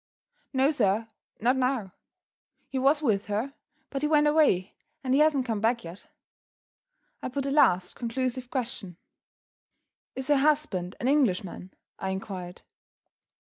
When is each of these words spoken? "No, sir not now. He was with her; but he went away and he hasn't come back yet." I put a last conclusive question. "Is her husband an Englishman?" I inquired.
"No, 0.51 0.71
sir 0.71 1.07
not 1.41 1.55
now. 1.57 1.91
He 2.69 2.79
was 2.79 3.03
with 3.03 3.27
her; 3.27 3.53
but 3.91 4.01
he 4.01 4.07
went 4.07 4.25
away 4.25 4.73
and 5.03 5.13
he 5.13 5.19
hasn't 5.19 5.45
come 5.45 5.61
back 5.61 5.83
yet." 5.83 6.07
I 7.21 7.29
put 7.29 7.45
a 7.45 7.51
last 7.51 7.95
conclusive 7.97 8.49
question. 8.49 8.97
"Is 10.15 10.29
her 10.29 10.37
husband 10.37 10.95
an 10.99 11.07
Englishman?" 11.07 11.75
I 11.99 12.09
inquired. 12.09 12.63